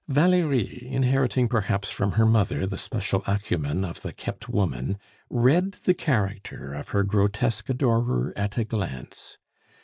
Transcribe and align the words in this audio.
Valerie, 0.07 0.87
inheriting 0.89 1.47
perhaps 1.47 1.91
from 1.91 2.13
her 2.13 2.25
mother 2.25 2.65
the 2.65 2.75
special 2.75 3.21
acumen 3.27 3.85
of 3.85 4.01
the 4.01 4.11
kept 4.11 4.49
woman, 4.49 4.97
read 5.29 5.73
the 5.83 5.93
character 5.93 6.73
of 6.73 6.89
her 6.89 7.03
grotesque 7.03 7.69
adorer 7.69 8.33
at 8.35 8.57
a 8.57 8.63
glance. 8.63 9.37